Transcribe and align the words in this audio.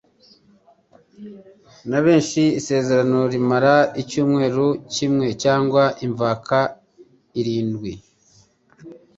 na 1.89 1.99
benshi 2.05 2.43
isezerano 2.59 3.19
rimare 3.33 3.75
icyumweru 4.01 4.65
kimwe" 4.93 5.27
cyangwa 5.43 5.83
imvaka 6.07 6.57
irindwi." 7.39 7.93